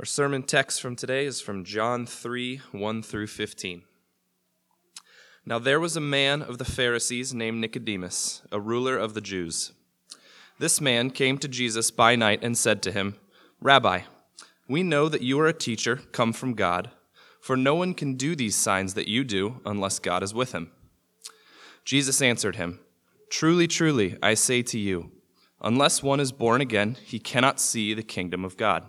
[0.00, 3.82] Our sermon text from today is from John 3 1 through 15.
[5.44, 9.72] Now there was a man of the Pharisees named Nicodemus, a ruler of the Jews.
[10.58, 13.16] This man came to Jesus by night and said to him,
[13.60, 14.00] Rabbi,
[14.66, 16.90] we know that you are a teacher come from God,
[17.38, 20.70] for no one can do these signs that you do unless God is with him.
[21.84, 22.80] Jesus answered him,
[23.28, 25.10] Truly, truly, I say to you,
[25.60, 28.88] unless one is born again, he cannot see the kingdom of God.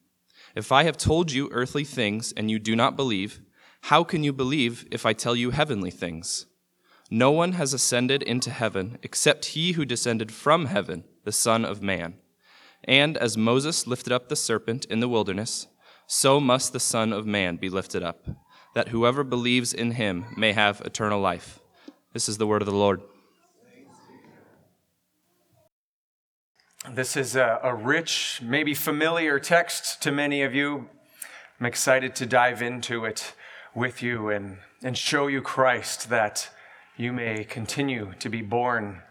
[0.55, 3.41] If I have told you earthly things and you do not believe,
[3.85, 6.45] how can you believe if I tell you heavenly things?
[7.09, 11.81] No one has ascended into heaven except he who descended from heaven, the Son of
[11.81, 12.15] Man.
[12.83, 15.67] And as Moses lifted up the serpent in the wilderness,
[16.07, 18.27] so must the Son of Man be lifted up,
[18.75, 21.59] that whoever believes in him may have eternal life.
[22.13, 23.01] This is the word of the Lord.
[26.93, 30.89] This is a, a, rich, maybe familiar text to many of you.
[31.57, 33.33] I'm excited to dive into it
[33.73, 36.49] with you and, and show you Christ that
[36.97, 39.03] you may continue to be born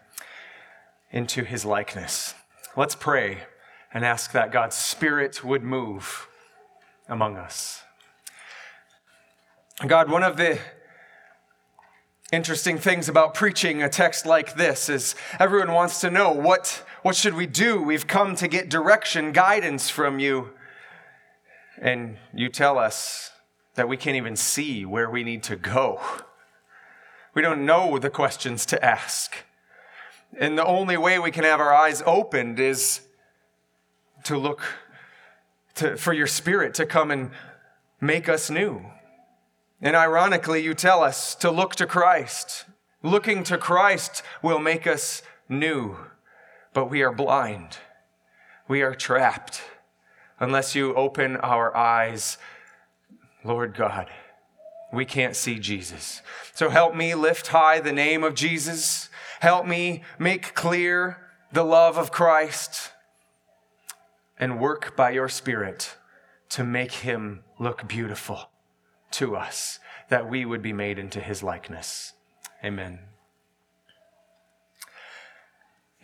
[1.09, 2.35] into his likeness.
[2.77, 3.39] Let's pray
[3.91, 6.27] and ask that God's Spirit would move
[7.09, 7.81] among us.
[9.87, 10.59] God, one of the
[12.31, 17.15] interesting things about preaching a text like this is everyone wants to know what, what
[17.15, 17.81] should we do?
[17.81, 20.49] We've come to get direction, guidance from you.
[21.79, 23.31] And you tell us
[23.75, 25.99] that we can't even see where we need to go.
[27.33, 29.35] We don't know the questions to ask.
[30.37, 33.01] And the only way we can have our eyes opened is
[34.25, 34.61] to look
[35.75, 37.31] to, for your spirit to come and
[37.99, 38.85] make us new.
[39.81, 42.65] And ironically, you tell us to look to Christ.
[43.01, 45.97] Looking to Christ will make us new,
[46.73, 47.77] but we are blind.
[48.67, 49.61] We are trapped
[50.39, 52.37] unless you open our eyes,
[53.43, 54.09] Lord God.
[54.91, 56.21] We can't see Jesus.
[56.53, 59.09] So help me lift high the name of Jesus.
[59.39, 61.17] Help me make clear
[61.51, 62.91] the love of Christ
[64.39, 65.95] and work by your Spirit
[66.49, 68.49] to make him look beautiful
[69.11, 72.13] to us, that we would be made into his likeness.
[72.63, 73.10] Amen.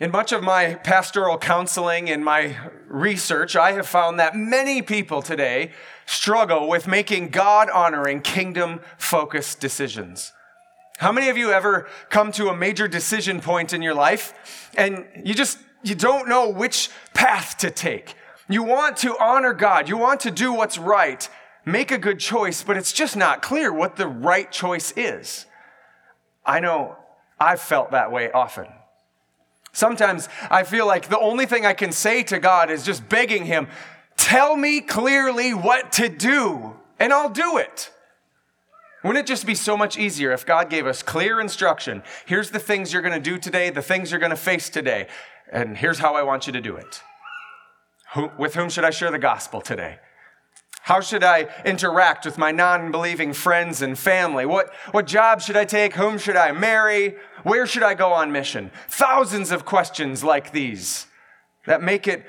[0.00, 5.22] In much of my pastoral counseling and my research, I have found that many people
[5.22, 5.72] today
[6.06, 10.32] struggle with making God honoring, kingdom focused decisions.
[10.98, 15.04] How many of you ever come to a major decision point in your life and
[15.24, 18.14] you just you don't know which path to take?
[18.48, 21.28] You want to honor God, you want to do what's right,
[21.64, 25.46] make a good choice, but it's just not clear what the right choice is.
[26.46, 26.96] I know
[27.40, 28.77] I've felt that way often.
[29.78, 33.44] Sometimes I feel like the only thing I can say to God is just begging
[33.44, 33.68] Him,
[34.16, 37.92] tell me clearly what to do, and I'll do it.
[39.04, 42.02] Wouldn't it just be so much easier if God gave us clear instruction?
[42.26, 45.06] Here's the things you're going to do today, the things you're going to face today,
[45.52, 47.00] and here's how I want you to do it.
[48.14, 50.00] Who, with whom should I share the gospel today?
[50.88, 54.46] How should I interact with my non believing friends and family?
[54.46, 55.92] What, what job should I take?
[55.92, 57.16] Whom should I marry?
[57.42, 58.70] Where should I go on mission?
[58.88, 61.06] Thousands of questions like these
[61.66, 62.24] that make it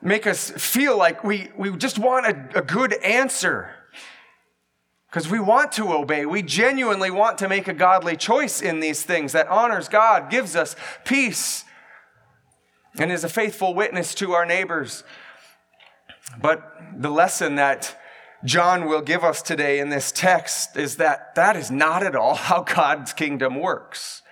[0.00, 3.70] make us feel like we, we just want a, a good answer.
[5.08, 6.24] Because we want to obey.
[6.24, 10.54] We genuinely want to make a godly choice in these things that honors God, gives
[10.54, 11.64] us peace,
[12.96, 15.02] and is a faithful witness to our neighbors.
[16.40, 16.62] But
[16.96, 18.00] the lesson that
[18.44, 22.34] John will give us today in this text is that that is not at all
[22.34, 24.22] how God's kingdom works.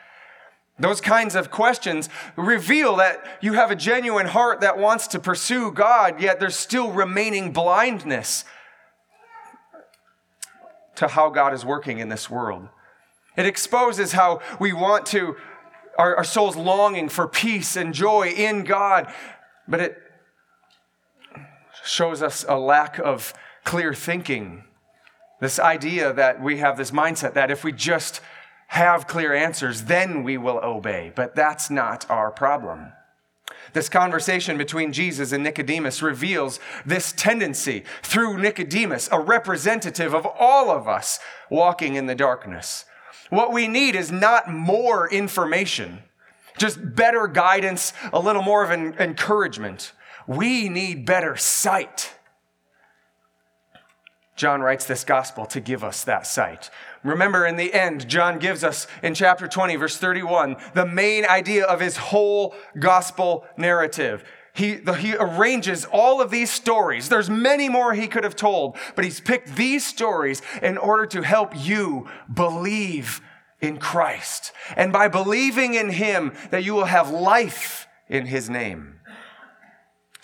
[0.79, 5.71] Those kinds of questions reveal that you have a genuine heart that wants to pursue
[5.71, 8.45] God, yet there's still remaining blindness.
[10.97, 12.69] to how God is working in this world.
[13.37, 15.37] It exposes how we want to,
[15.99, 19.13] our, our soul's longing for peace and joy in God,
[19.67, 19.99] but it
[21.85, 23.33] shows us a lack of
[23.65, 24.65] clear thinking.
[25.41, 28.21] This idea that we have this mindset that if we just
[28.69, 31.13] have clear answers, then we will obey.
[31.15, 32.93] But that's not our problem.
[33.73, 40.71] This conversation between Jesus and Nicodemus reveals this tendency through Nicodemus, a representative of all
[40.71, 41.19] of us
[41.51, 42.85] walking in the darkness.
[43.31, 46.03] What we need is not more information,
[46.59, 49.93] just better guidance, a little more of an encouragement.
[50.27, 52.15] We need better sight.
[54.35, 56.71] John writes this gospel to give us that sight.
[57.05, 61.65] Remember, in the end, John gives us in chapter 20, verse 31, the main idea
[61.65, 64.25] of his whole gospel narrative.
[64.55, 67.09] He, the, he arranges all of these stories.
[67.09, 71.23] There's many more he could have told, but he's picked these stories in order to
[71.23, 73.21] help you believe
[73.61, 74.53] in Christ.
[74.77, 79.01] And by believing in him, that you will have life in his name.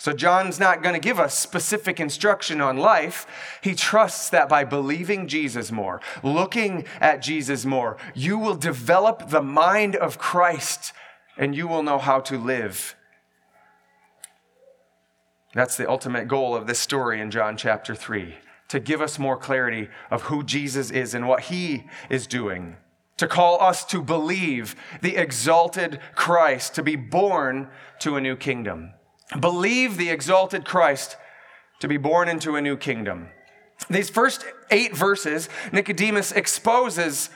[0.09, 3.27] So, John's not going to give us specific instruction on life.
[3.61, 9.43] He trusts that by believing Jesus more, looking at Jesus more, you will develop the
[9.43, 10.93] mind of Christ
[11.37, 12.95] and you will know how to live.
[15.53, 18.33] That's the ultimate goal of this story in John chapter 3
[18.69, 22.77] to give us more clarity of who Jesus is and what he is doing,
[23.17, 27.69] to call us to believe the exalted Christ, to be born
[27.99, 28.93] to a new kingdom
[29.37, 31.17] believe the exalted Christ
[31.79, 33.29] to be born into a new kingdom.
[33.89, 37.29] These first eight verses, Nicodemus exposes,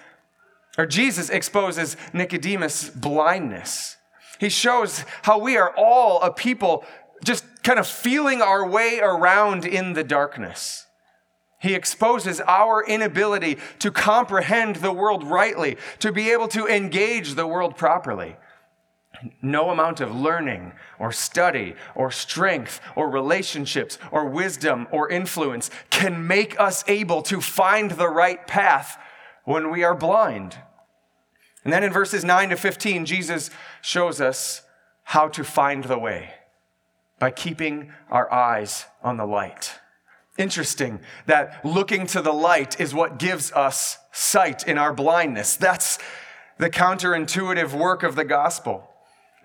[0.78, 3.98] or Jesus exposes Nicodemus' blindness.
[4.40, 6.84] He shows how we are all a people
[7.24, 10.86] just kind of feeling our way around in the darkness.
[11.62, 17.48] He exposes our inability to comprehend the world rightly, to be able to engage the
[17.48, 18.36] world properly.
[19.42, 26.28] No amount of learning or study or strength or relationships or wisdom or influence can
[26.28, 28.98] make us able to find the right path
[29.46, 30.58] when we are blind.
[31.64, 33.50] And then in verses 9 to 15, Jesus
[33.82, 34.64] shows us
[35.04, 36.34] how to find the way
[37.20, 39.80] by keeping our eyes on the light.
[40.38, 45.56] Interesting that looking to the light is what gives us sight in our blindness.
[45.56, 46.00] That's
[46.58, 48.90] the counterintuitive work of the gospel.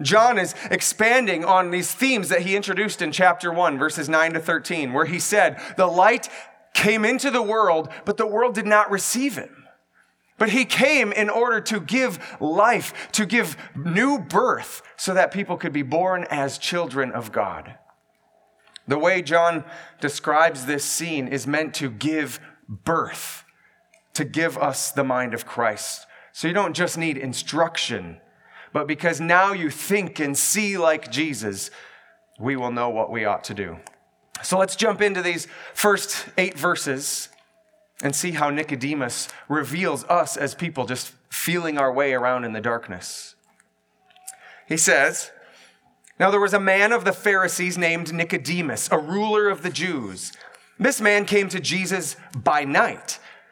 [0.00, 4.40] John is expanding on these themes that he introduced in chapter 1, verses 9 to
[4.40, 6.28] 13, where he said, The light
[6.72, 9.64] came into the world, but the world did not receive him.
[10.38, 15.56] But he came in order to give life, to give new birth, so that people
[15.56, 17.74] could be born as children of God.
[18.86, 19.64] The way John
[20.00, 23.44] describes this scene is meant to give birth,
[24.14, 26.06] to give us the mind of Christ.
[26.32, 28.20] So you don't just need instruction
[28.72, 31.70] but because now you think and see like Jesus,
[32.38, 33.78] we will know what we ought to do.
[34.42, 37.28] So let's jump into these first eight verses
[38.02, 42.60] and see how Nicodemus reveals us as people just feeling our way around in the
[42.60, 43.34] darkness.
[44.68, 45.32] He says,
[46.20, 50.32] Now there was a man of the Pharisees named Nicodemus, a ruler of the Jews.
[50.78, 53.18] This man came to Jesus by night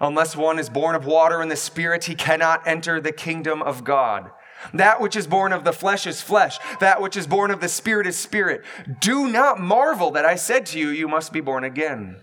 [0.00, 3.84] Unless one is born of water and the Spirit, he cannot enter the kingdom of
[3.84, 4.30] God.
[4.72, 6.58] That which is born of the flesh is flesh.
[6.80, 8.64] That which is born of the Spirit is spirit.
[9.00, 12.16] Do not marvel that I said to you, You must be born again.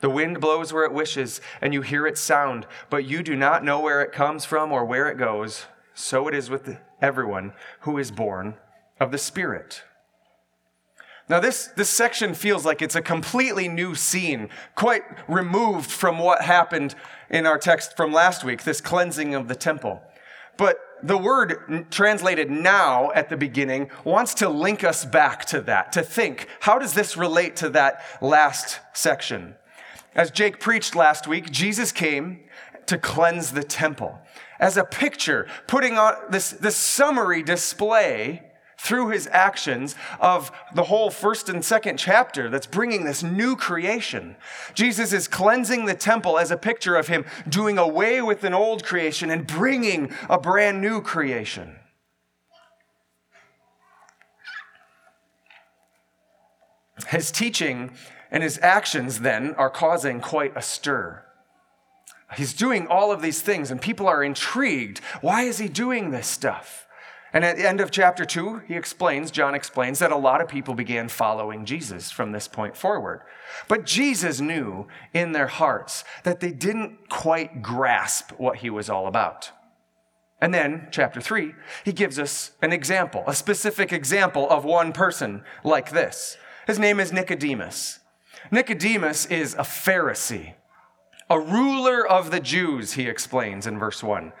[0.00, 3.64] The wind blows where it wishes, and you hear its sound, but you do not
[3.64, 5.66] know where it comes from or where it goes.
[5.94, 8.54] So it is with everyone who is born
[8.98, 9.82] of the Spirit.
[11.30, 16.42] Now, this, this section feels like it's a completely new scene, quite removed from what
[16.42, 16.96] happened
[17.30, 20.02] in our text from last week, this cleansing of the temple.
[20.56, 25.92] But the word translated now at the beginning wants to link us back to that,
[25.92, 29.54] to think, how does this relate to that last section?
[30.16, 32.40] As Jake preached last week, Jesus came
[32.86, 34.18] to cleanse the temple
[34.58, 38.49] as a picture, putting on this, this summary display
[38.80, 44.36] through his actions of the whole first and second chapter that's bringing this new creation.
[44.72, 48.82] Jesus is cleansing the temple as a picture of him doing away with an old
[48.82, 51.76] creation and bringing a brand new creation.
[57.08, 57.92] His teaching
[58.30, 61.22] and his actions then are causing quite a stir.
[62.34, 65.00] He's doing all of these things, and people are intrigued.
[65.20, 66.86] Why is he doing this stuff?
[67.32, 70.48] And at the end of chapter 2, he explains, John explains, that a lot of
[70.48, 73.22] people began following Jesus from this point forward.
[73.68, 79.06] But Jesus knew in their hearts that they didn't quite grasp what he was all
[79.06, 79.50] about.
[80.40, 85.44] And then, chapter 3, he gives us an example, a specific example of one person
[85.62, 86.36] like this.
[86.66, 88.00] His name is Nicodemus.
[88.50, 90.54] Nicodemus is a Pharisee,
[91.28, 94.32] a ruler of the Jews, he explains in verse 1.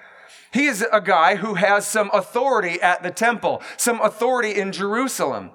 [0.52, 5.50] He is a guy who has some authority at the temple, some authority in Jerusalem.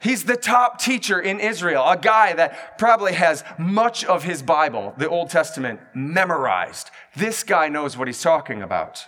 [0.00, 4.94] He's the top teacher in Israel, a guy that probably has much of his Bible,
[4.96, 6.90] the Old Testament, memorized.
[7.14, 9.06] This guy knows what he's talking about.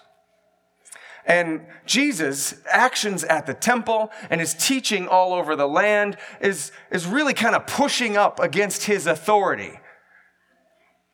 [1.25, 7.07] And Jesus' actions at the temple and his teaching all over the land is, is
[7.07, 9.79] really kind of pushing up against his authority.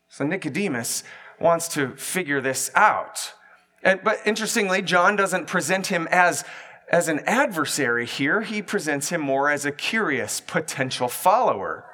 [0.09, 1.05] So Nicodemus
[1.39, 3.35] wants to figure this out.
[3.83, 6.45] And, but interestingly, John doesn't present him as,
[6.91, 8.43] as an adversary here.
[8.43, 11.85] He presents him more as a curious potential follower.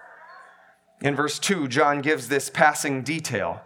[1.00, 3.62] In verse 2, John gives this passing detail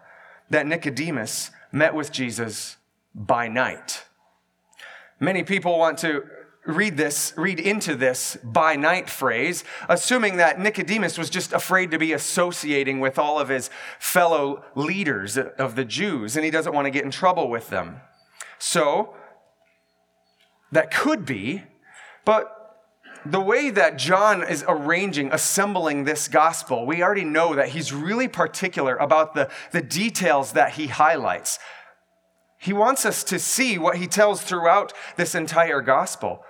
[0.51, 2.77] that Nicodemus met with Jesus
[3.15, 4.05] by night.
[5.21, 6.25] Many people want to
[6.65, 11.99] read this, read into this by night phrase, assuming that Nicodemus was just afraid to
[11.99, 16.85] be associating with all of his fellow leaders of the Jews, and he doesn't want
[16.85, 18.01] to get in trouble with them.
[18.59, 19.15] So,
[20.73, 21.65] that could be,
[22.25, 22.55] but
[23.25, 28.29] the way that John is arranging, assembling this gospel, we already know that he's really
[28.29, 31.59] particular about the, the details that he highlights.
[32.59, 36.43] He wants us to see what he tells throughout this entire gospel.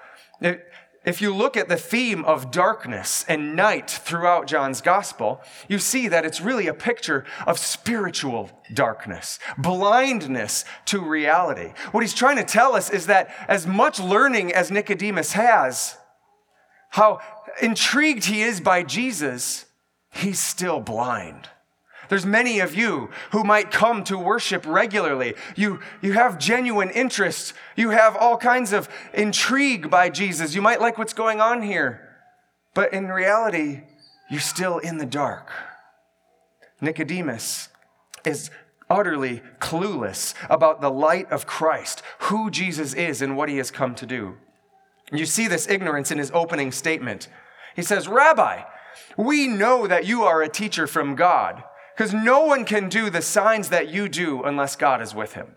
[1.04, 6.08] If you look at the theme of darkness and night throughout John's gospel, you see
[6.08, 11.72] that it's really a picture of spiritual darkness, blindness to reality.
[11.92, 15.96] What he's trying to tell us is that as much learning as Nicodemus has,
[16.90, 17.20] how
[17.62, 19.66] intrigued he is by Jesus,
[20.10, 21.48] he's still blind.
[22.08, 25.34] There's many of you who might come to worship regularly.
[25.56, 27.52] You, you have genuine interest.
[27.76, 30.54] You have all kinds of intrigue by Jesus.
[30.54, 32.08] You might like what's going on here.
[32.74, 33.82] But in reality,
[34.30, 35.50] you're still in the dark.
[36.80, 37.68] Nicodemus
[38.24, 38.50] is
[38.88, 43.94] utterly clueless about the light of Christ, who Jesus is, and what he has come
[43.96, 44.36] to do.
[45.12, 47.28] You see this ignorance in his opening statement.
[47.76, 48.62] He says, Rabbi,
[49.16, 51.62] we know that you are a teacher from God
[51.98, 55.56] because no one can do the signs that you do unless God is with him.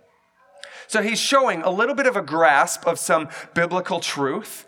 [0.88, 4.66] So he's showing a little bit of a grasp of some biblical truth,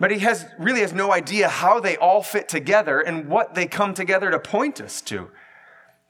[0.00, 3.66] but he has really has no idea how they all fit together and what they
[3.66, 5.30] come together to point us to.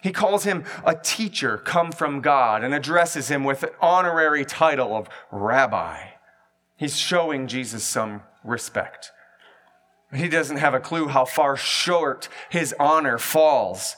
[0.00, 4.96] He calls him a teacher come from God and addresses him with an honorary title
[4.96, 6.04] of rabbi.
[6.78, 9.12] He's showing Jesus some respect.
[10.14, 13.96] He doesn't have a clue how far short his honor falls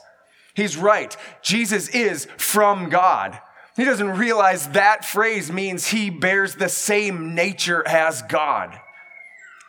[0.53, 1.15] He's right.
[1.41, 3.39] Jesus is from God.
[3.75, 8.79] He doesn't realize that phrase means he bears the same nature as God.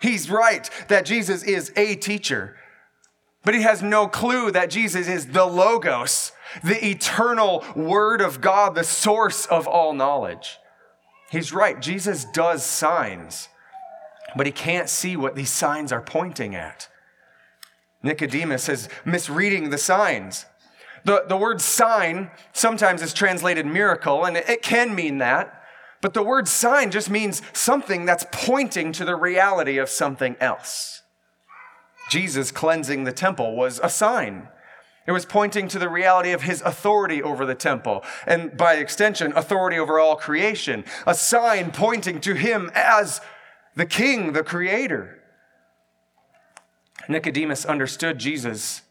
[0.03, 2.57] He's right that Jesus is a teacher,
[3.43, 8.75] but he has no clue that Jesus is the Logos, the eternal Word of God,
[8.75, 10.59] the source of all knowledge.
[11.31, 11.81] He's right.
[11.81, 13.49] Jesus does signs,
[14.37, 16.89] but he can't see what these signs are pointing at.
[18.03, 20.45] Nicodemus is misreading the signs.
[21.05, 25.63] The, the word sign sometimes is translated miracle, and it, it can mean that.
[26.01, 31.03] But the word sign just means something that's pointing to the reality of something else.
[32.11, 34.49] Jesus cleansing the temple was a sign.
[35.07, 39.33] It was pointing to the reality of his authority over the temple, and by extension,
[39.37, 40.85] authority over all creation.
[41.07, 43.21] A sign pointing to him as
[43.77, 45.23] the king, the creator.
[47.09, 48.83] Nicodemus understood Jesus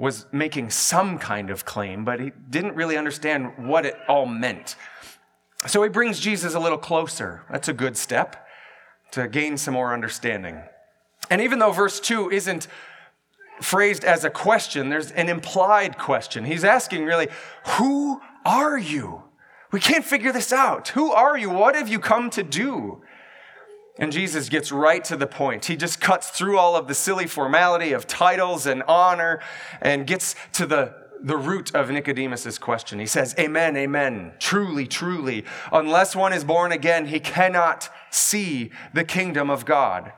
[0.00, 4.74] was making some kind of claim, but he didn't really understand what it all meant.
[5.66, 7.42] So he brings Jesus a little closer.
[7.50, 8.46] That's a good step
[9.10, 10.62] to gain some more understanding.
[11.28, 12.66] And even though verse 2 isn't
[13.60, 16.46] phrased as a question, there's an implied question.
[16.46, 17.28] He's asking really,
[17.76, 19.24] Who are you?
[19.70, 20.88] We can't figure this out.
[20.88, 21.50] Who are you?
[21.50, 23.02] What have you come to do?
[24.00, 25.66] And Jesus gets right to the point.
[25.66, 29.40] He just cuts through all of the silly formality of titles and honor
[29.82, 32.98] and gets to the, the root of Nicodemus's question.
[32.98, 34.32] He says, Amen, amen.
[34.38, 35.44] Truly, truly.
[35.70, 40.14] Unless one is born again, he cannot see the kingdom of God.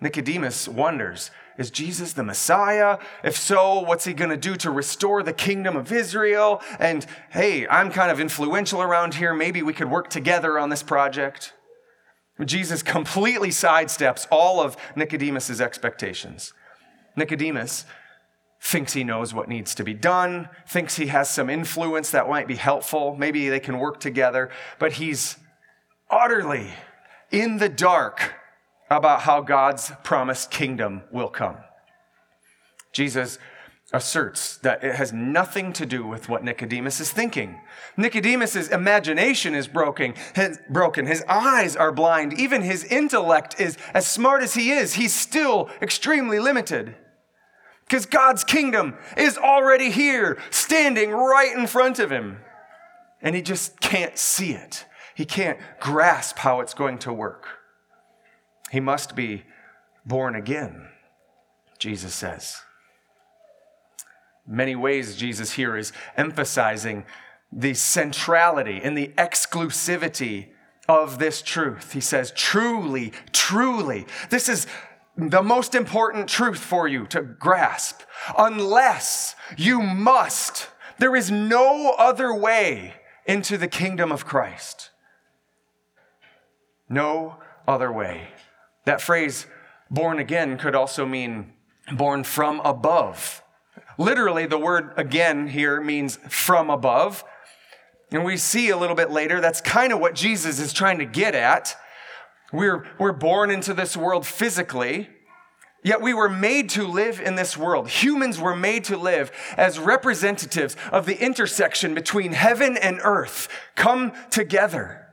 [0.00, 2.98] Nicodemus wonders Is Jesus the Messiah?
[3.22, 6.62] If so, what's he going to do to restore the kingdom of Israel?
[6.78, 9.34] And hey, I'm kind of influential around here.
[9.34, 11.52] Maybe we could work together on this project.
[12.42, 16.54] Jesus completely sidesteps all of Nicodemus's expectations.
[17.14, 17.84] Nicodemus
[18.62, 22.48] thinks he knows what needs to be done, thinks he has some influence that might
[22.48, 23.14] be helpful.
[23.16, 24.48] Maybe they can work together,
[24.78, 25.36] but he's
[26.08, 26.70] utterly
[27.30, 28.39] in the dark
[28.90, 31.56] about how God's promised kingdom will come.
[32.92, 33.38] Jesus
[33.92, 37.60] asserts that it has nothing to do with what Nicodemus is thinking.
[37.96, 40.14] Nicodemus's imagination is broken.
[40.34, 41.06] His, broken.
[41.06, 42.38] His eyes are blind.
[42.38, 46.94] Even his intellect is as smart as he is, he's still extremely limited.
[47.86, 52.38] Because God's kingdom is already here, standing right in front of him.
[53.20, 54.86] And he just can't see it.
[55.16, 57.59] He can't grasp how it's going to work.
[58.70, 59.44] He must be
[60.06, 60.88] born again,
[61.78, 62.62] Jesus says.
[64.46, 67.04] Many ways, Jesus here is emphasizing
[67.52, 70.48] the centrality and the exclusivity
[70.88, 71.92] of this truth.
[71.92, 74.66] He says, truly, truly, this is
[75.16, 78.02] the most important truth for you to grasp.
[78.38, 82.94] Unless you must, there is no other way
[83.26, 84.90] into the kingdom of Christ.
[86.88, 87.36] No
[87.68, 88.28] other way.
[88.84, 89.46] That phrase,
[89.90, 91.52] born again, could also mean
[91.92, 93.42] born from above.
[93.98, 97.24] Literally, the word again here means from above.
[98.12, 101.04] And we see a little bit later that's kind of what Jesus is trying to
[101.04, 101.76] get at.
[102.52, 105.08] We're, we're born into this world physically,
[105.84, 107.88] yet we were made to live in this world.
[107.88, 114.12] Humans were made to live as representatives of the intersection between heaven and earth come
[114.30, 115.06] together.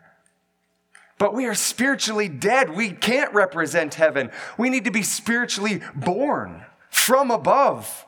[1.19, 2.75] But we are spiritually dead.
[2.75, 4.32] We can't represent heaven.
[4.58, 8.06] We need to be spiritually born from above.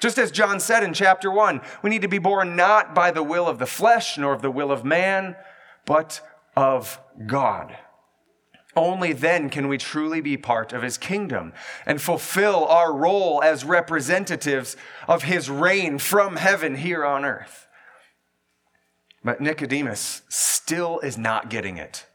[0.00, 3.22] Just as John said in chapter 1, we need to be born not by the
[3.22, 5.36] will of the flesh nor of the will of man,
[5.84, 6.20] but
[6.54, 7.76] of God.
[8.74, 11.54] Only then can we truly be part of his kingdom
[11.86, 14.76] and fulfill our role as representatives
[15.08, 17.66] of his reign from heaven here on earth.
[19.24, 22.06] But Nicodemus still is not getting it.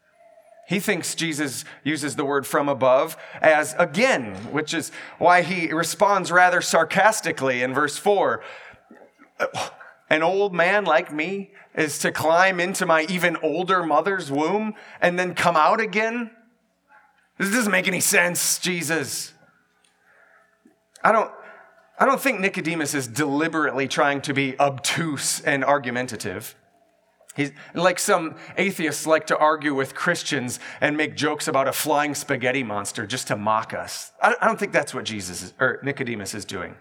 [0.71, 6.31] He thinks Jesus uses the word from above as again, which is why he responds
[6.31, 8.41] rather sarcastically in verse 4.
[10.09, 15.19] An old man like me is to climb into my even older mother's womb and
[15.19, 16.31] then come out again?
[17.37, 19.33] This doesn't make any sense, Jesus.
[21.03, 21.31] I don't,
[21.99, 26.55] I don't think Nicodemus is deliberately trying to be obtuse and argumentative.
[27.41, 32.13] He's like some atheists like to argue with Christians and make jokes about a flying
[32.13, 34.11] spaghetti monster just to mock us.
[34.21, 36.75] I don't think that's what Jesus is, or Nicodemus is doing.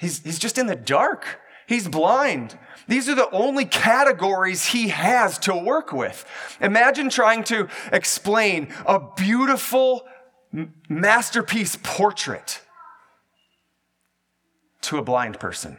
[0.00, 1.38] He's, he's just in the dark.
[1.66, 2.58] He's blind.
[2.88, 6.24] These are the only categories he has to work with.
[6.60, 10.06] Imagine trying to explain a beautiful
[10.88, 12.62] masterpiece portrait
[14.80, 15.76] to a blind person.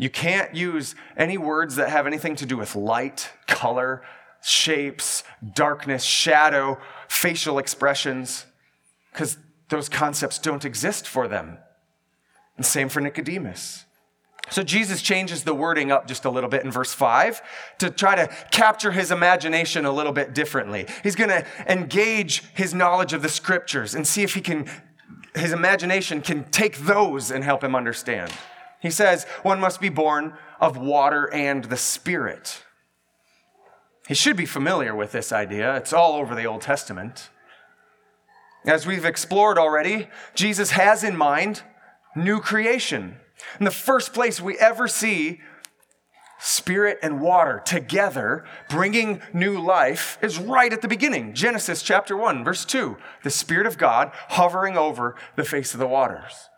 [0.00, 4.00] You can't use any words that have anything to do with light, color,
[4.42, 8.46] shapes, darkness, shadow, facial expressions,
[9.12, 9.36] because
[9.68, 11.58] those concepts don't exist for them.
[12.56, 13.84] And same for Nicodemus.
[14.48, 17.42] So Jesus changes the wording up just a little bit in verse 5
[17.80, 20.86] to try to capture his imagination a little bit differently.
[21.02, 24.66] He's going to engage his knowledge of the scriptures and see if he can
[25.36, 28.32] his imagination can take those and help him understand.
[28.80, 32.64] He says one must be born of water and the Spirit.
[34.08, 35.76] He should be familiar with this idea.
[35.76, 37.30] It's all over the Old Testament.
[38.64, 41.62] As we've explored already, Jesus has in mind
[42.16, 43.16] new creation.
[43.58, 45.40] In the first place we ever see
[46.40, 52.42] spirit and water together bringing new life is right at the beginning genesis chapter 1
[52.42, 56.48] verse 2 the spirit of god hovering over the face of the waters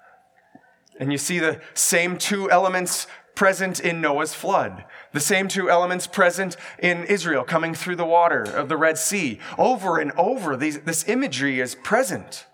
[0.98, 6.06] and you see the same two elements present in Noah's flood, the same two elements
[6.06, 9.38] present in Israel coming through the water of the Red Sea.
[9.56, 12.46] Over and over, these, this imagery is present.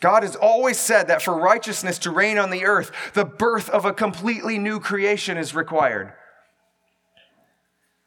[0.00, 3.84] God has always said that for righteousness to reign on the earth, the birth of
[3.84, 6.12] a completely new creation is required.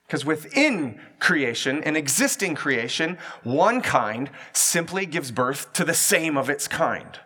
[0.06, 6.50] Because within creation, an existing creation, one kind simply gives birth to the same of
[6.50, 7.20] its kind.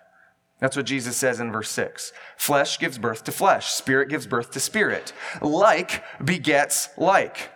[0.64, 2.14] That's what Jesus says in verse 6.
[2.38, 5.12] Flesh gives birth to flesh, spirit gives birth to spirit.
[5.42, 7.50] Like begets like.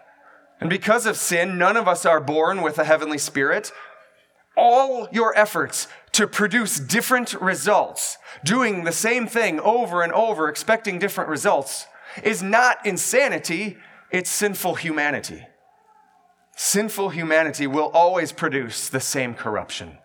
[0.59, 3.71] And because of sin, none of us are born with a heavenly spirit.
[4.57, 10.99] All your efforts to produce different results, doing the same thing over and over, expecting
[10.99, 11.85] different results,
[12.23, 13.77] is not insanity,
[14.11, 15.47] it's sinful humanity.
[16.57, 19.97] Sinful humanity will always produce the same corruption.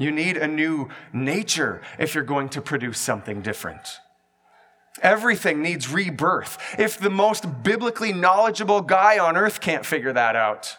[0.00, 4.00] You need a new nature if you're going to produce something different.
[5.02, 6.56] Everything needs rebirth.
[6.78, 10.78] If the most biblically knowledgeable guy on earth can't figure that out,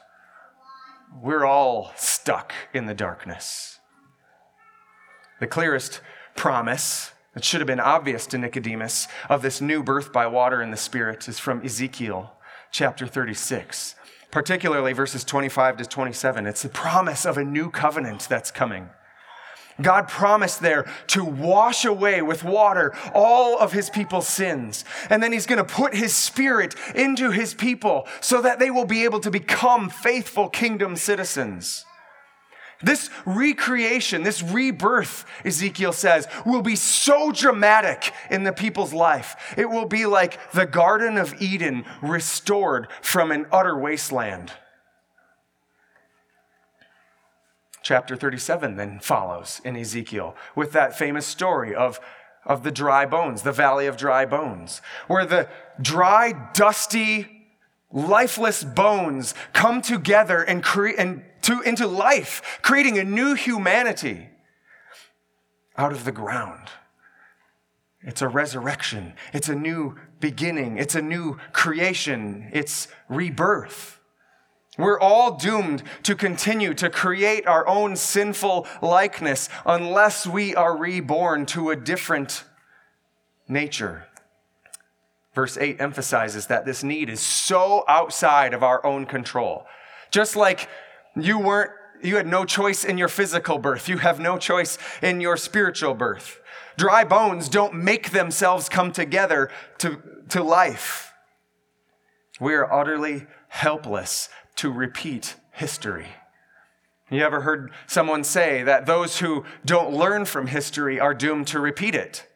[1.21, 3.79] we're all stuck in the darkness.
[5.39, 6.01] The clearest
[6.35, 10.73] promise that should have been obvious to Nicodemus of this new birth by water and
[10.73, 12.33] the Spirit is from Ezekiel
[12.71, 13.93] chapter 36,
[14.31, 16.47] particularly verses 25 to 27.
[16.47, 18.89] It's the promise of a new covenant that's coming.
[19.81, 24.83] God promised there to wash away with water all of his people's sins.
[25.09, 28.85] And then he's going to put his spirit into his people so that they will
[28.85, 31.85] be able to become faithful kingdom citizens.
[32.83, 39.53] This recreation, this rebirth, Ezekiel says, will be so dramatic in the people's life.
[39.57, 44.51] It will be like the Garden of Eden restored from an utter wasteland.
[47.81, 51.99] Chapter 37 then follows in Ezekiel with that famous story of,
[52.45, 55.49] of the dry bones, the valley of dry bones, where the
[55.81, 57.47] dry, dusty,
[57.91, 64.29] lifeless bones come together and, cre- and to, into life, creating a new humanity
[65.77, 66.69] out of the ground.
[68.03, 69.13] It's a resurrection.
[69.33, 70.77] It's a new beginning.
[70.77, 72.49] It's a new creation.
[72.51, 74.00] It's rebirth.
[74.81, 81.45] We're all doomed to continue to create our own sinful likeness unless we are reborn
[81.47, 82.43] to a different
[83.47, 84.07] nature.
[85.35, 89.65] Verse 8 emphasizes that this need is so outside of our own control.
[90.09, 90.67] Just like
[91.15, 91.71] you weren't,
[92.03, 93.87] you had no choice in your physical birth.
[93.87, 96.39] You have no choice in your spiritual birth.
[96.77, 101.13] Dry bones don't make themselves come together to, to life.
[102.39, 104.29] We are utterly helpless
[104.61, 106.05] to repeat history.
[107.09, 111.59] You ever heard someone say that those who don't learn from history are doomed to
[111.59, 112.27] repeat it?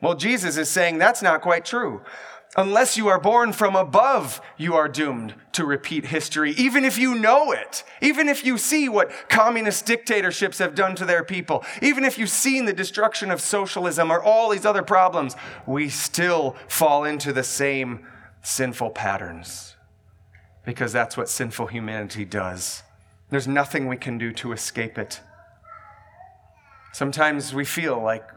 [0.00, 2.02] Well, Jesus is saying that's not quite true.
[2.56, 7.14] Unless you are born from above, you are doomed to repeat history, even if you
[7.14, 12.04] know it, even if you see what communist dictatorships have done to their people, even
[12.04, 17.04] if you've seen the destruction of socialism or all these other problems, we still fall
[17.04, 18.04] into the same
[18.42, 19.71] sinful patterns
[20.64, 22.82] because that's what sinful humanity does.
[23.30, 25.20] There's nothing we can do to escape it.
[26.92, 28.28] Sometimes we feel like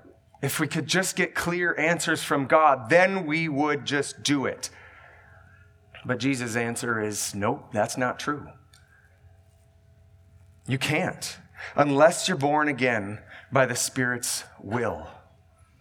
[0.42, 4.70] if we could just get clear answers from God, then we would just do it.
[6.06, 8.48] But Jesus' answer is nope, that's not true.
[10.68, 11.38] You can't
[11.76, 13.20] unless you're born again
[13.52, 15.08] by the Spirit's will.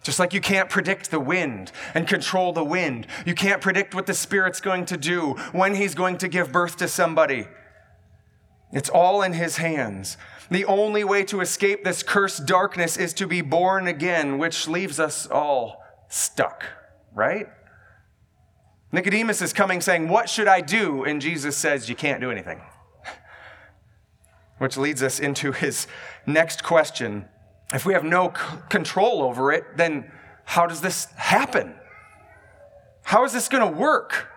[0.05, 4.05] Just like you can't predict the wind and control the wind, you can't predict what
[4.05, 7.47] the Spirit's going to do, when He's going to give birth to somebody.
[8.71, 10.17] It's all in His hands.
[10.51, 14.99] The only way to escape this cursed darkness is to be born again, which leaves
[14.99, 16.63] us all stuck,
[17.11, 17.47] right?
[18.91, 21.03] Nicodemus is coming saying, What should I do?
[21.03, 22.61] And Jesus says, You can't do anything.
[24.59, 25.87] Which leads us into his
[26.27, 27.25] next question.
[27.73, 30.11] If we have no c- control over it, then
[30.45, 31.75] how does this happen?
[33.03, 34.29] How is this going to work?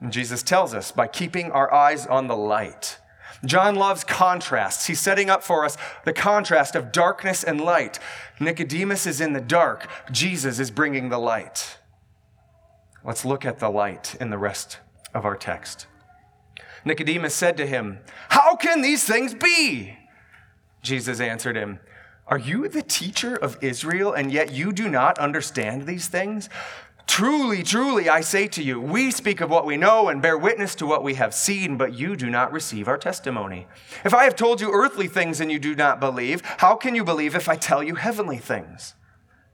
[0.00, 2.98] And Jesus tells us by keeping our eyes on the light.
[3.44, 4.86] John loves contrasts.
[4.86, 7.98] He's setting up for us the contrast of darkness and light.
[8.40, 11.78] Nicodemus is in the dark, Jesus is bringing the light.
[13.04, 14.78] Let's look at the light in the rest
[15.14, 15.86] of our text.
[16.84, 17.98] Nicodemus said to him,
[18.30, 19.96] How can these things be?
[20.86, 21.80] Jesus answered him,
[22.28, 26.48] Are you the teacher of Israel, and yet you do not understand these things?
[27.06, 30.74] Truly, truly, I say to you, we speak of what we know and bear witness
[30.76, 33.66] to what we have seen, but you do not receive our testimony.
[34.04, 37.04] If I have told you earthly things and you do not believe, how can you
[37.04, 38.94] believe if I tell you heavenly things?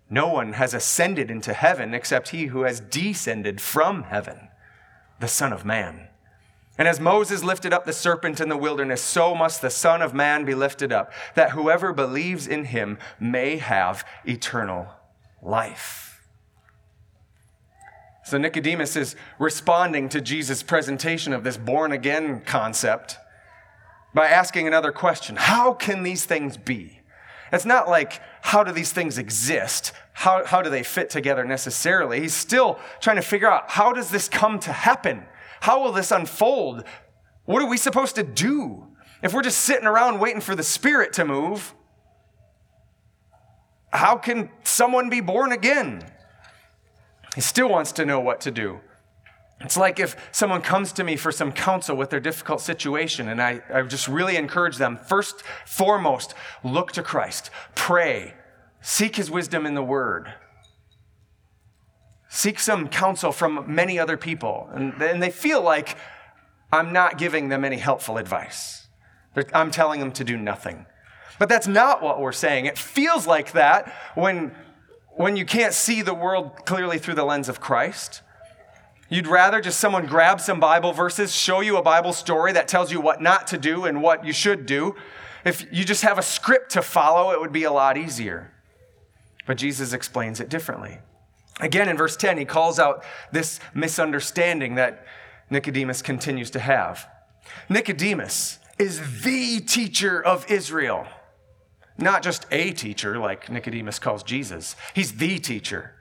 [0.09, 4.49] No one has ascended into heaven except he who has descended from heaven,
[5.21, 6.09] the Son of Man.
[6.83, 10.15] And as Moses lifted up the serpent in the wilderness, so must the Son of
[10.15, 14.89] Man be lifted up, that whoever believes in him may have eternal
[15.41, 16.27] life.
[18.25, 23.17] So Nicodemus is responding to Jesus' presentation of this born again concept
[24.13, 26.99] by asking another question How can these things be?
[27.53, 29.93] It's not like, how do these things exist?
[30.15, 32.23] How, how do they fit together necessarily?
[32.23, 35.27] He's still trying to figure out how does this come to happen?
[35.63, 36.83] How will this unfold?
[37.45, 38.89] What are we supposed to do?
[39.23, 41.73] If we're just sitting around waiting for the Spirit to move,
[43.93, 46.05] how can someone be born again?
[47.37, 48.81] He still wants to know what to do.
[49.61, 53.41] It's like if someone comes to me for some counsel with their difficult situation, and
[53.41, 58.35] I, I just really encourage them first, foremost, look to Christ, pray,
[58.81, 60.35] seek his wisdom in the word.
[62.35, 64.71] Seek some counsel from many other people.
[64.73, 65.99] And, and they feel like
[66.73, 68.89] I'm not giving them any helpful advice.
[69.53, 70.87] I'm telling them to do nothing.
[71.39, 72.65] But that's not what we're saying.
[72.65, 74.55] It feels like that when,
[75.11, 78.23] when you can't see the world clearly through the lens of Christ.
[79.11, 82.91] You'd rather just someone grab some Bible verses, show you a Bible story that tells
[82.91, 84.95] you what not to do and what you should do.
[85.45, 88.55] If you just have a script to follow, it would be a lot easier.
[89.47, 91.01] But Jesus explains it differently.
[91.63, 95.07] Again, in verse 10, he calls out this misunderstanding that
[95.49, 97.09] Nicodemus continues to have.
[97.69, 101.07] Nicodemus is the teacher of Israel.
[101.97, 104.75] Not just a teacher, like Nicodemus calls Jesus.
[104.93, 105.93] He's the teacher.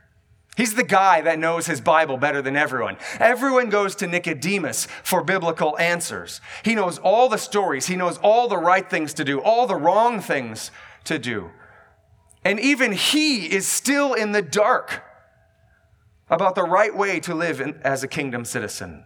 [0.57, 2.97] He's the guy that knows his Bible better than everyone.
[3.19, 6.41] Everyone goes to Nicodemus for biblical answers.
[6.63, 9.75] He knows all the stories, he knows all the right things to do, all the
[9.75, 10.71] wrong things
[11.03, 11.51] to do.
[12.43, 15.03] And even he is still in the dark
[16.31, 19.03] about the right way to live in, as a kingdom citizen.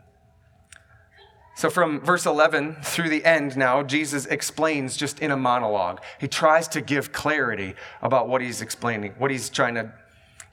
[1.58, 6.02] So, from verse 11 through the end now, Jesus explains just in a monologue.
[6.20, 9.94] He tries to give clarity about what he's explaining, what he's trying to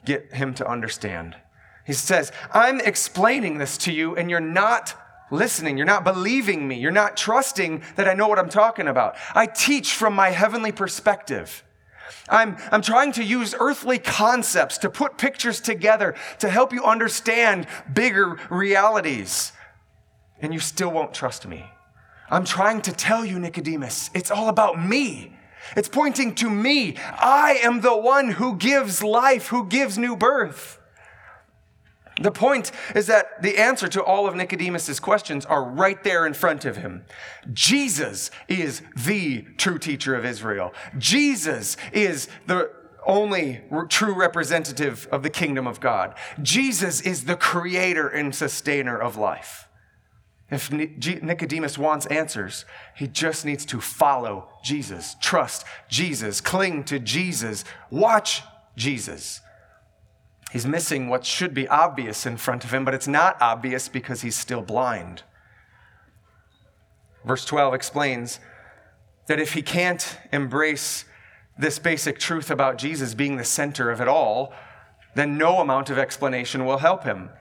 [0.05, 1.35] get him to understand.
[1.85, 4.95] He says, I'm explaining this to you, and you're not
[5.29, 5.77] listening.
[5.77, 6.79] You're not believing me.
[6.79, 9.15] You're not trusting that I know what I'm talking about.
[9.35, 11.63] I teach from my heavenly perspective.
[12.29, 17.67] I'm, I'm trying to use earthly concepts to put pictures together to help you understand
[17.93, 19.51] bigger realities
[20.43, 21.65] and you still won't trust me.
[22.29, 25.37] I'm trying to tell you, Nicodemus, it's all about me.
[25.77, 26.97] It's pointing to me.
[26.97, 30.79] I am the one who gives life, who gives new birth.
[32.23, 36.33] The point is that the answer to all of Nicodemus's questions are right there in
[36.33, 37.03] front of him.
[37.51, 40.73] Jesus is the true teacher of Israel.
[40.97, 42.71] Jesus is the
[43.05, 46.15] only true representative of the kingdom of God.
[46.41, 49.67] Jesus is the creator and sustainer of life.
[50.49, 52.63] If Nicodemus wants answers,
[52.95, 58.43] he just needs to follow Jesus, trust Jesus, cling to Jesus, watch
[58.77, 59.41] Jesus.
[60.53, 64.21] He's missing what should be obvious in front of him, but it's not obvious because
[64.21, 65.23] he's still blind.
[67.25, 68.39] Verse 12 explains
[69.25, 71.05] that if he can't embrace
[71.57, 74.53] this basic truth about Jesus being the center of it all,
[75.15, 77.31] then no amount of explanation will help him.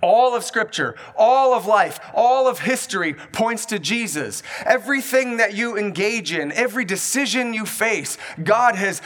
[0.00, 4.42] All of Scripture, all of life, all of history points to Jesus.
[4.64, 9.02] Everything that you engage in, every decision you face, God has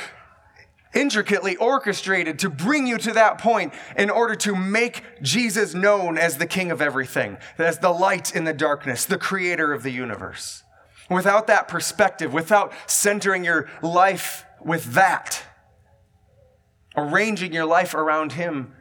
[0.94, 6.38] intricately orchestrated to bring you to that point in order to make Jesus known as
[6.38, 10.64] the King of everything, as the light in the darkness, the creator of the universe.
[11.08, 15.42] Without that perspective, without centering your life with that,
[16.96, 18.74] arranging your life around Him,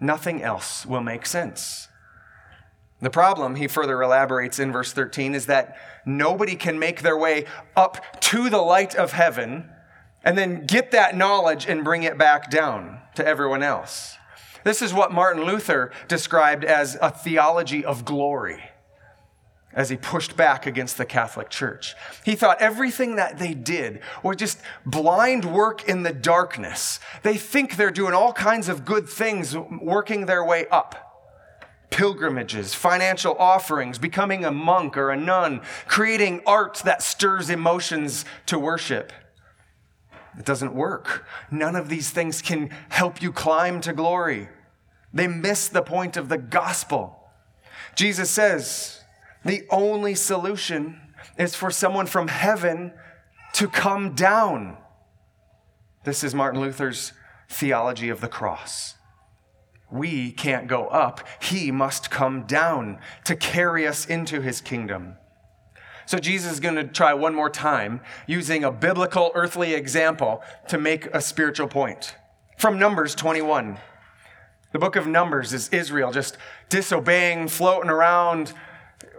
[0.00, 1.88] nothing else will make sense.
[3.00, 5.76] The problem, he further elaborates in verse 13, is that
[6.06, 7.44] nobody can make their way
[7.76, 9.68] up to the light of heaven
[10.24, 14.16] and then get that knowledge and bring it back down to everyone else.
[14.64, 18.62] This is what Martin Luther described as a theology of glory
[19.74, 21.94] as he pushed back against the Catholic Church.
[22.24, 27.00] He thought everything that they did was just blind work in the darkness.
[27.22, 31.00] They think they're doing all kinds of good things, working their way up.
[31.90, 38.58] Pilgrimages, financial offerings, becoming a monk or a nun, creating art that stirs emotions to
[38.58, 39.12] worship.
[40.38, 41.26] It doesn't work.
[41.50, 44.48] None of these things can help you climb to glory.
[45.12, 47.20] They miss the point of the gospel.
[47.94, 49.00] Jesus says,
[49.44, 51.00] the only solution
[51.38, 52.92] is for someone from heaven
[53.54, 54.76] to come down.
[56.04, 57.12] This is Martin Luther's
[57.48, 58.94] theology of the cross.
[59.90, 65.16] We can't go up, he must come down to carry us into his kingdom.
[66.06, 70.78] So, Jesus is going to try one more time using a biblical earthly example to
[70.78, 72.16] make a spiritual point.
[72.58, 73.78] From Numbers 21.
[74.72, 76.36] The book of Numbers is Israel just
[76.68, 78.52] disobeying, floating around,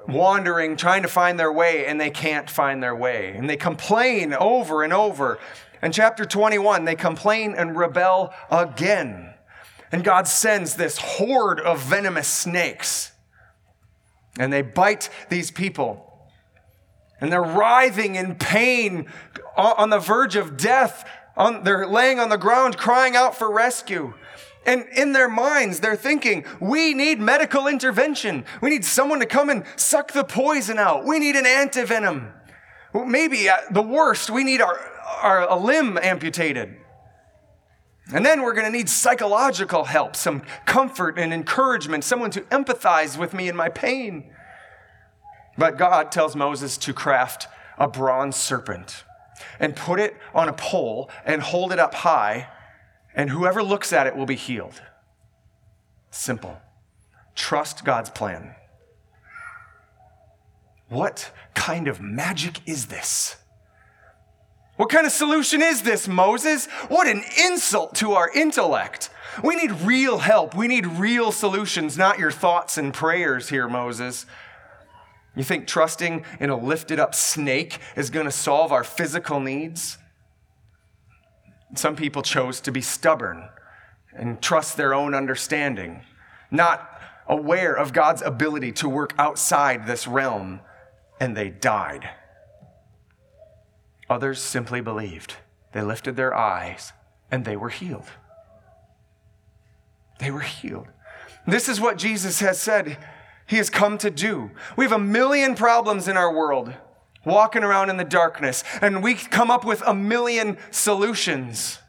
[0.08, 3.34] wandering, trying to find their way, and they can't find their way.
[3.36, 5.40] And they complain over and over.
[5.82, 9.34] In chapter 21, they complain and rebel again.
[9.92, 13.12] And God sends this horde of venomous snakes.
[14.38, 16.05] And they bite these people.
[17.22, 19.08] And they're writhing in pain
[19.58, 21.08] on the verge of death.
[21.64, 24.14] they're laying on the ground crying out for rescue.
[24.66, 28.46] And in their minds, they're thinking, we need medical intervention.
[28.62, 31.06] We need someone to come and suck the poison out.
[31.06, 32.32] We need an antivenom.
[32.94, 34.80] Maybe at the worst, we need our,
[35.22, 36.78] our a limb amputated.
[38.14, 43.18] And then we're going to need psychological help, some comfort and encouragement, someone to empathize
[43.18, 44.32] with me in my pain.
[45.58, 49.04] But God tells Moses to craft a bronze serpent
[49.60, 52.48] and put it on a pole and hold it up high
[53.14, 54.82] and whoever looks at it will be healed.
[56.12, 56.62] Simple.
[57.34, 58.56] Trust God's plan.
[60.90, 63.38] What kind of magic is this?
[64.76, 66.66] What kind of solution is this, Moses?
[66.90, 69.10] What an insult to our intellect.
[69.44, 70.54] We need real help.
[70.54, 74.26] We need real solutions, not your thoughts and prayers here, Moses.
[75.36, 79.98] You think trusting in a lifted up snake is going to solve our physical needs?
[81.76, 83.50] Some people chose to be stubborn
[84.14, 86.02] and trust their own understanding,
[86.50, 90.62] not aware of God's ability to work outside this realm,
[91.20, 92.10] and they died.
[94.10, 95.36] Others simply believed.
[95.74, 96.94] They lifted their eyes
[97.32, 98.08] and they were healed.
[100.20, 100.88] They were healed.
[101.48, 102.98] This is what Jesus has said
[103.46, 104.52] he has come to do.
[104.76, 106.74] We have a million problems in our world
[107.26, 111.80] walking around in the darkness, and we come up with a million solutions.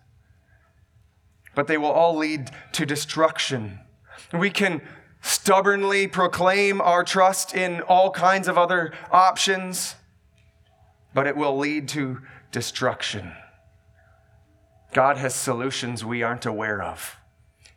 [1.54, 3.78] But they will all lead to destruction.
[4.32, 4.82] We can
[5.20, 9.94] stubbornly proclaim our trust in all kinds of other options,
[11.14, 12.20] but it will lead to
[12.52, 13.32] destruction.
[14.92, 17.16] God has solutions we aren't aware of.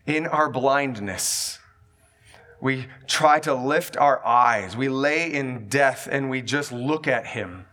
[0.06, 1.59] In our blindness,
[2.62, 4.76] we try to lift our eyes.
[4.76, 7.66] We lay in death and we just look at him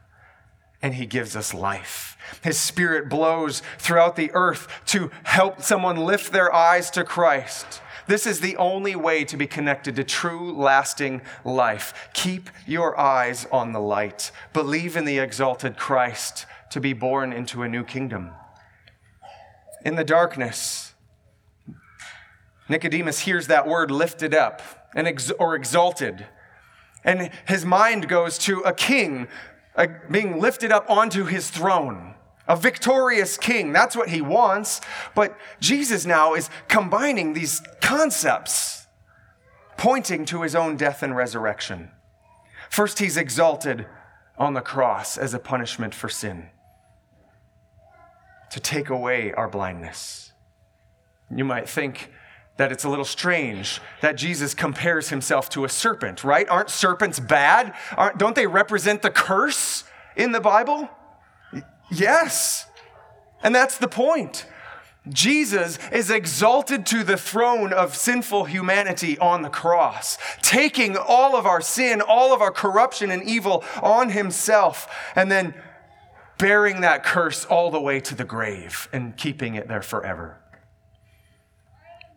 [0.82, 2.16] and he gives us life.
[2.42, 7.80] His spirit blows throughout the earth to help someone lift their eyes to Christ.
[8.06, 12.08] This is the only way to be connected to true, lasting life.
[12.14, 14.30] Keep your eyes on the light.
[14.52, 18.30] Believe in the exalted Christ to be born into a new kingdom.
[19.84, 20.85] In the darkness,
[22.68, 24.62] Nicodemus hears that word lifted up
[24.94, 26.26] and ex- or exalted.
[27.04, 29.28] And his mind goes to a king
[29.76, 32.14] uh, being lifted up onto his throne,
[32.48, 33.72] a victorious king.
[33.72, 34.80] That's what he wants.
[35.14, 38.86] But Jesus now is combining these concepts,
[39.76, 41.90] pointing to his own death and resurrection.
[42.70, 43.86] First, he's exalted
[44.38, 46.48] on the cross as a punishment for sin,
[48.50, 50.32] to take away our blindness.
[51.34, 52.10] You might think,
[52.56, 56.48] that it's a little strange that Jesus compares himself to a serpent, right?
[56.48, 57.74] Aren't serpents bad?
[57.96, 59.84] Aren't, don't they represent the curse
[60.16, 60.88] in the Bible?
[61.90, 62.66] Yes.
[63.42, 64.46] And that's the point.
[65.08, 71.46] Jesus is exalted to the throne of sinful humanity on the cross, taking all of
[71.46, 75.54] our sin, all of our corruption and evil on himself, and then
[76.38, 80.38] bearing that curse all the way to the grave and keeping it there forever.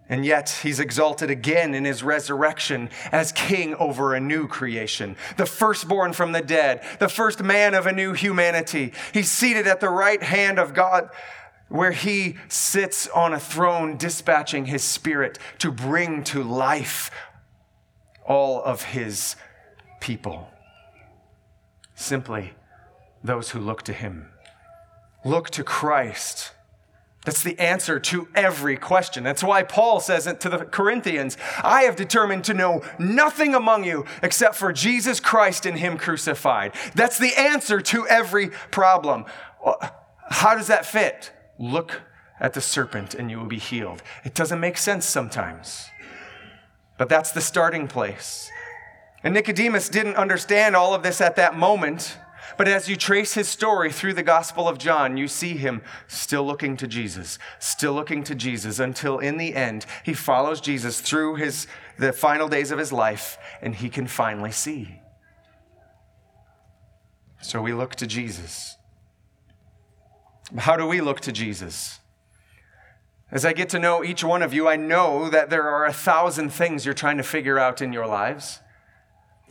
[0.10, 5.46] And yet, he's exalted again in his resurrection as king over a new creation, the
[5.46, 8.92] firstborn from the dead, the first man of a new humanity.
[9.14, 11.12] He's seated at the right hand of God,
[11.68, 17.12] where he sits on a throne, dispatching his spirit to bring to life
[18.26, 19.36] all of his
[20.00, 20.50] people.
[21.94, 22.54] Simply
[23.24, 24.32] those who look to him.
[25.24, 26.54] Look to Christ
[27.26, 29.24] that's the answer to every question.
[29.24, 33.84] That's why Paul says it to the Corinthians I have determined to know nothing among
[33.84, 36.74] you except for Jesus Christ and Him crucified.
[36.96, 39.26] That's the answer to every problem.
[40.30, 41.34] How does that fit?
[41.58, 42.02] Look
[42.40, 44.02] at the serpent and you will be healed.
[44.24, 45.90] It doesn't make sense sometimes,
[46.98, 48.50] but that's the starting place.
[49.24, 52.18] And Nicodemus didn't understand all of this at that moment.
[52.60, 56.44] But as you trace his story through the Gospel of John, you see him still
[56.44, 61.36] looking to Jesus, still looking to Jesus until in the end he follows Jesus through
[61.36, 65.00] his the final days of his life and he can finally see.
[67.42, 68.76] So we look to Jesus.
[70.58, 72.02] How do we look to Jesus?
[73.32, 75.94] As I get to know each one of you, I know that there are a
[75.94, 78.60] thousand things you're trying to figure out in your lives.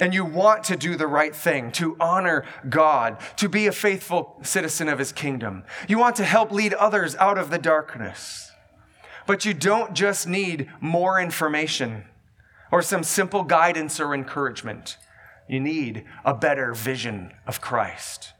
[0.00, 4.38] And you want to do the right thing, to honor God, to be a faithful
[4.42, 5.64] citizen of his kingdom.
[5.88, 8.52] You want to help lead others out of the darkness.
[9.26, 12.04] But you don't just need more information
[12.70, 14.96] or some simple guidance or encouragement.
[15.48, 18.32] You need a better vision of Christ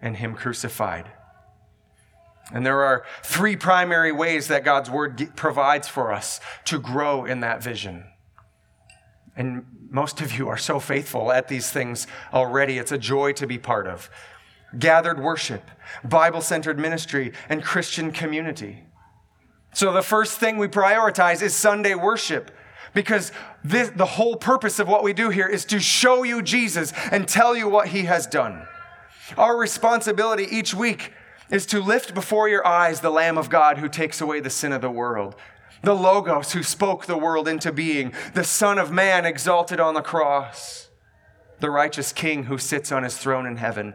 [0.00, 1.06] and him crucified.
[2.52, 7.40] And there are three primary ways that God's word provides for us to grow in
[7.40, 8.04] that vision.
[9.38, 12.76] And most of you are so faithful at these things already.
[12.76, 14.10] It's a joy to be part of.
[14.78, 15.70] Gathered worship,
[16.04, 18.82] Bible centered ministry, and Christian community.
[19.72, 22.50] So, the first thing we prioritize is Sunday worship
[22.94, 23.32] because
[23.62, 27.28] this, the whole purpose of what we do here is to show you Jesus and
[27.28, 28.66] tell you what he has done.
[29.36, 31.12] Our responsibility each week
[31.50, 34.72] is to lift before your eyes the Lamb of God who takes away the sin
[34.72, 35.36] of the world,
[35.82, 40.02] the Logos who spoke the world into being, the Son of Man exalted on the
[40.02, 40.88] cross,
[41.60, 43.94] the righteous King who sits on his throne in heaven.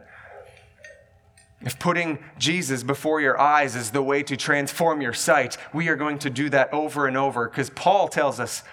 [1.62, 5.96] If putting Jesus before your eyes is the way to transform your sight, we are
[5.96, 8.64] going to do that over and over because Paul tells us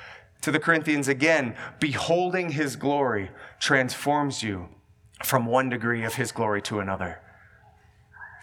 [0.40, 3.30] to the Corinthians again beholding his glory
[3.60, 4.68] transforms you
[5.22, 7.20] from one degree of his glory to another.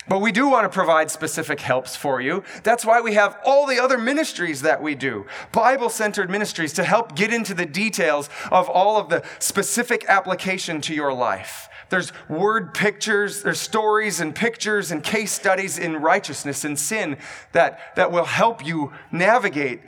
[0.09, 2.43] But we do want to provide specific helps for you.
[2.63, 6.83] That's why we have all the other ministries that we do Bible centered ministries to
[6.83, 11.69] help get into the details of all of the specific application to your life.
[11.89, 17.17] There's word pictures, there's stories and pictures and case studies in righteousness and sin
[17.53, 19.81] that, that will help you navigate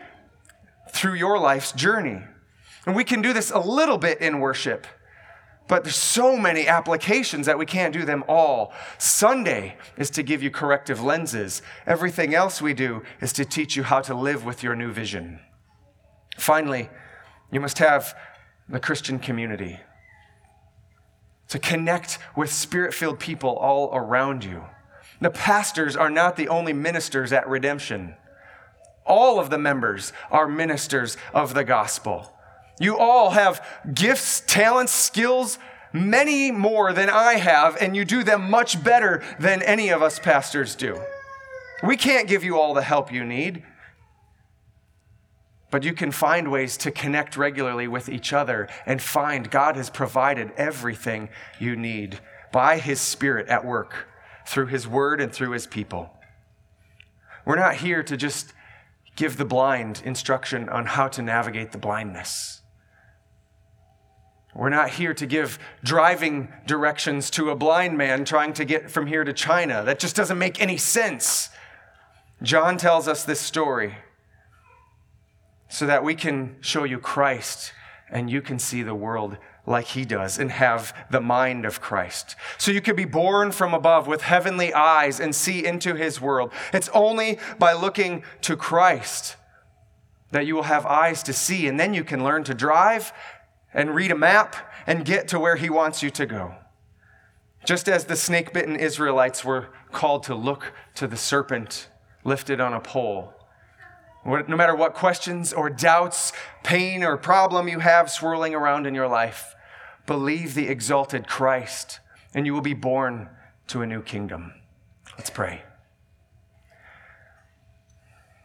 [0.89, 2.21] through your life's journey.
[2.85, 4.87] And we can do this a little bit in worship.
[5.69, 8.73] But there's so many applications that we can't do them all.
[8.97, 11.61] Sunday is to give you corrective lenses.
[11.85, 15.39] Everything else we do is to teach you how to live with your new vision.
[16.39, 16.89] Finally,
[17.51, 18.15] you must have
[18.67, 19.79] the Christian community
[21.49, 24.63] to connect with spirit filled people all around you.
[25.21, 28.15] The pastors are not the only ministers at redemption.
[29.05, 32.33] All of the members are ministers of the gospel.
[32.79, 35.59] You all have gifts, talents, skills,
[35.91, 40.17] many more than I have, and you do them much better than any of us
[40.17, 40.99] pastors do.
[41.83, 43.63] We can't give you all the help you need,
[45.71, 49.89] but you can find ways to connect regularly with each other and find God has
[49.89, 52.19] provided everything you need
[52.51, 54.07] by His Spirit at work
[54.47, 56.11] through His Word and through His people.
[57.45, 58.53] We're not here to just
[59.15, 62.58] give the blind instruction on how to navigate the blindness.
[64.55, 69.07] We're not here to give driving directions to a blind man trying to get from
[69.07, 69.83] here to China.
[69.83, 71.49] That just doesn't make any sense.
[72.41, 73.95] John tells us this story
[75.69, 77.73] so that we can show you Christ
[78.09, 79.37] and you can see the world
[79.67, 82.35] like he does and have the mind of Christ.
[82.57, 86.51] So you could be born from above with heavenly eyes and see into his world.
[86.73, 89.35] It's only by looking to Christ
[90.31, 93.11] that you will have eyes to see, and then you can learn to drive
[93.73, 94.55] and read a map
[94.87, 96.55] and get to where he wants you to go.
[97.65, 101.89] Just as the snake bitten Israelites were called to look to the serpent
[102.23, 103.33] lifted on a pole.
[104.25, 109.07] No matter what questions or doubts, pain or problem you have swirling around in your
[109.07, 109.55] life,
[110.05, 111.99] believe the exalted Christ,
[112.33, 113.29] and you will be born
[113.67, 114.53] to a new kingdom.
[115.17, 115.61] Let's pray.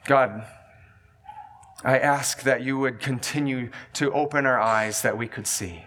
[0.07, 0.45] God,
[1.85, 5.85] I ask that you would continue to open our eyes that we could see.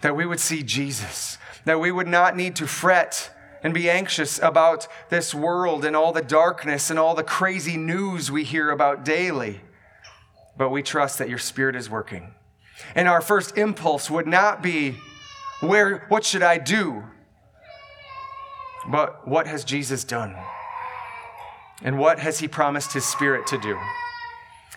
[0.00, 1.36] That we would see Jesus.
[1.66, 3.30] That we would not need to fret
[3.62, 8.30] and be anxious about this world and all the darkness and all the crazy news
[8.30, 9.60] we hear about daily.
[10.56, 12.34] But we trust that your Spirit is working.
[12.94, 14.96] And our first impulse would not be,
[15.60, 17.04] where, what should I do?
[18.88, 20.34] But what has Jesus done?
[21.82, 23.78] And what has He promised His Spirit to do?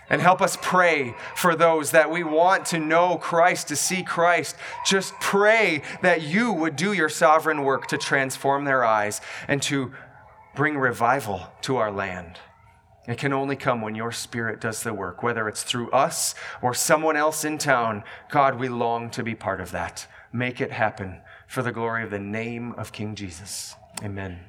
[0.10, 4.56] And help us pray for those that we want to know Christ, to see Christ.
[4.86, 9.94] Just pray that you would do your sovereign work to transform their eyes and to
[10.56, 12.40] bring revival to our land.
[13.08, 16.74] It can only come when your spirit does the work, whether it's through us or
[16.74, 18.04] someone else in town.
[18.30, 20.08] God, we long to be part of that.
[20.34, 23.76] Make it happen for the glory of the name of King Jesus.
[24.04, 24.49] Amen.